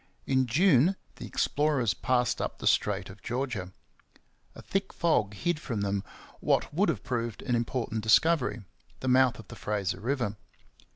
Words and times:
In 0.25 0.47
June 0.47 0.95
the 1.17 1.27
explorers 1.27 1.93
passed 1.93 2.41
up 2.41 2.57
the 2.57 2.65
Strait 2.65 3.07
of 3.11 3.21
Georgia. 3.21 3.71
A 4.55 4.61
thick 4.63 4.91
fog 4.93 5.35
hid 5.35 5.59
from 5.59 5.81
them 5.81 6.03
what 6.39 6.73
would 6.73 6.89
have 6.89 7.03
proved 7.03 7.43
an 7.43 7.53
important 7.55 8.01
discovery 8.01 8.63
the 9.01 9.07
mouth 9.07 9.37
of 9.37 9.47
the 9.49 9.55
Fraser 9.55 9.99
river. 10.01 10.37